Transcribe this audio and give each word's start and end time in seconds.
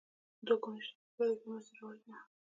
دوه 0.45 0.55
ګوني 0.63 0.79
اشتراکي 0.83 1.15
اړیکه 1.19 1.41
یې 1.41 1.47
مینځته 1.51 1.73
راوړې 1.79 1.99
ده. 2.09 2.15